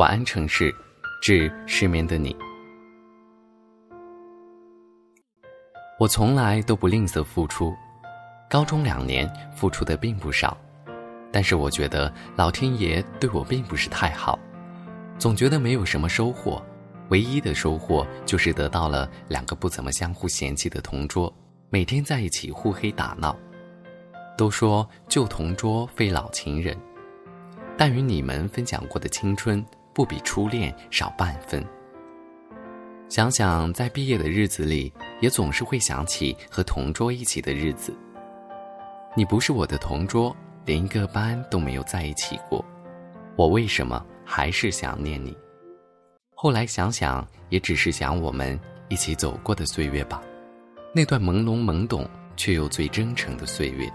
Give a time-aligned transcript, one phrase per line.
[0.00, 0.74] 晚安，城市，
[1.20, 2.34] 致失眠的你。
[5.98, 7.76] 我从来都不吝啬付出，
[8.48, 10.56] 高中两年付出的并不少，
[11.30, 14.38] 但是我觉得老天爷对我并不是太好，
[15.18, 16.64] 总觉得没有什么收获。
[17.10, 21.30] 唯一的收获就是得到了两个不怎么相互嫌弃的同桌，
[21.68, 23.36] 每天在一起互黑打闹。
[24.34, 26.74] 都说旧同桌非老情人，
[27.76, 29.62] 但与你们分享过的青春。
[29.92, 31.64] 不比初恋少半分。
[33.08, 37.92] 想想在毕业的日子里，也总是会想起和同桌一起的日子。
[39.16, 40.34] 你不是我的同桌，
[40.64, 42.64] 连一个班都没有在一起过，
[43.34, 45.36] 我为什么还是想念你？
[46.34, 50.22] 后来想想，也只是想我们一起走过的岁月吧，
[50.94, 53.92] 那段朦胧懵懂却又最真诚的岁月。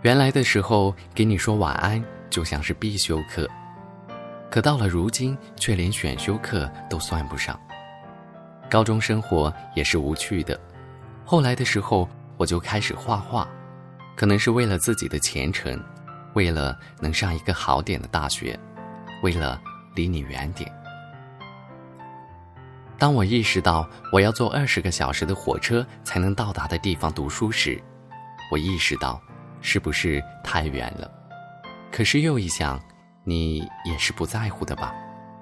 [0.00, 2.02] 原来的时候给你说晚安。
[2.30, 3.44] 就像是必修课，
[4.50, 7.58] 可到了如今，却连选修课都算不上。
[8.68, 10.58] 高中生活也是无趣的，
[11.24, 13.48] 后来的时候，我就开始画画，
[14.16, 15.80] 可能是为了自己的前程，
[16.34, 18.58] 为了能上一个好点的大学，
[19.22, 19.60] 为了
[19.94, 20.70] 离你远点。
[22.98, 27.80] 当我意识到我要坐二十个小时的火车才能到达的地方读书时，
[28.50, 29.20] 我意识到，
[29.60, 31.10] 是不是太远了？
[31.90, 32.80] 可是又一想，
[33.22, 34.94] 你也是不在乎的吧？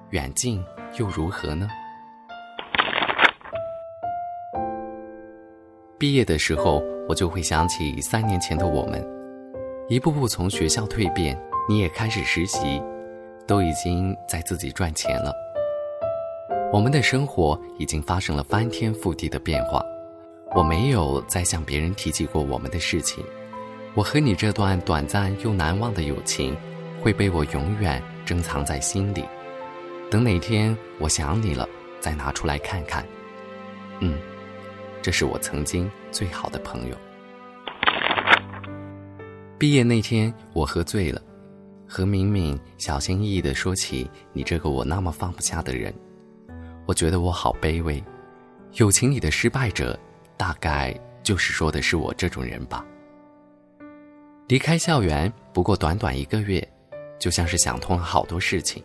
[0.09, 0.61] 远近
[0.97, 1.67] 又如何呢？
[5.97, 9.05] 毕业的时候，我就会想起三年前的我们，
[9.87, 12.81] 一步步从学校蜕变，你也开始实习，
[13.47, 15.33] 都已经在自己赚钱了。
[16.73, 19.81] 我们的生活已经发生了翻天覆地的变化，
[20.53, 23.23] 我没有再向别人提起过我们的事情。
[23.95, 26.55] 我和你这段短暂又难忘的友情，
[27.01, 29.23] 会被我永远珍藏在心里。
[30.09, 31.67] 等哪天我想你了，
[31.99, 33.05] 再拿出来看看。
[33.99, 34.17] 嗯，
[35.01, 36.97] 这是我曾经最好的朋友。
[39.57, 41.21] 毕业那天，我喝醉了，
[41.87, 45.93] 和敏敏小心翼翼地说起你这个我那么放不下的人。
[46.85, 48.01] 我觉得我好卑微，
[48.75, 49.99] 友情里的失败者，
[50.37, 52.85] 大概就是说的是我这种人吧。
[54.47, 56.67] 离开校园不过短短一个月，
[57.19, 58.81] 就像是想通了好多事情，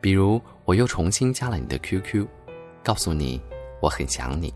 [0.00, 2.26] 比如我又重新加了你的 QQ，
[2.82, 3.40] 告诉你
[3.80, 4.52] 我很想你。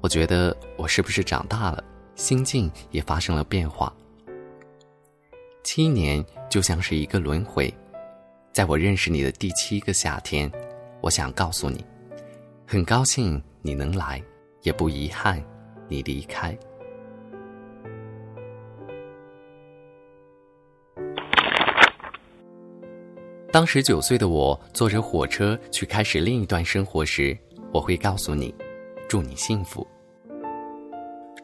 [0.00, 1.82] 我觉得我是不是长大了，
[2.16, 3.92] 心境也发生了变化。
[5.62, 7.72] 七年就像是一个轮回，
[8.52, 10.50] 在我认识你的第七个夏天，
[11.00, 11.84] 我想告诉你，
[12.66, 14.20] 很高兴你能来，
[14.62, 15.40] 也不遗憾
[15.86, 16.58] 你离开。
[23.52, 27.36] 当时九岁的我坐着火车去开始另一段生活时，
[27.70, 28.52] 我会告诉你
[29.06, 29.86] ：“祝你幸福，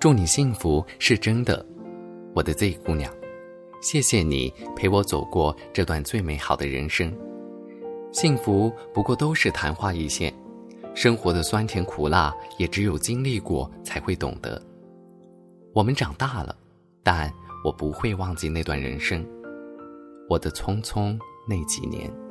[0.00, 1.64] 祝你幸福是真的，
[2.34, 3.12] 我的 Z 姑娘，
[3.82, 7.14] 谢谢你陪我走过这段最美好的人生。
[8.10, 10.32] 幸福不过都是昙花一现，
[10.94, 14.58] 生活的酸甜苦辣也只有经历过才会懂得。
[15.74, 16.56] 我们长大了，
[17.02, 17.30] 但
[17.62, 19.22] 我不会忘记那段人生，
[20.26, 21.18] 我的匆匆。
[21.48, 22.28] 那几年。